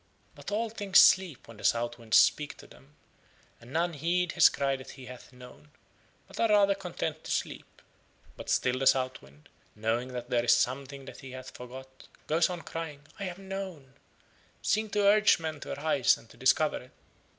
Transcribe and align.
But 0.33 0.49
all 0.49 0.71
things 0.71 0.99
sleep 0.99 1.47
when 1.47 1.57
the 1.57 1.63
South 1.63 1.99
Wind 1.99 2.15
speaks 2.15 2.55
to 2.55 2.65
them 2.65 2.95
and 3.59 3.71
none 3.71 3.93
heed 3.93 4.31
his 4.31 4.49
cry 4.49 4.75
that 4.75 4.89
he 4.97 5.05
hath 5.05 5.31
known, 5.31 5.69
but 6.27 6.39
are 6.39 6.49
rather 6.49 6.73
content 6.73 7.23
to 7.23 7.29
sleep. 7.29 7.83
But 8.35 8.49
still 8.49 8.79
the 8.79 8.87
South 8.87 9.21
Wind, 9.21 9.47
knowing 9.75 10.07
that 10.13 10.31
there 10.31 10.43
is 10.43 10.55
something 10.55 11.05
that 11.05 11.19
he 11.19 11.33
hath 11.33 11.51
forgot, 11.51 12.07
goes 12.25 12.49
on 12.49 12.63
crying, 12.63 13.01
"I 13.19 13.25
have 13.25 13.37
known," 13.37 13.93
seeking 14.63 14.89
to 14.89 15.05
urge 15.05 15.37
men 15.39 15.59
to 15.59 15.73
arise 15.77 16.17
and 16.17 16.27
to 16.31 16.35
discover 16.37 16.81
it. 16.81 16.91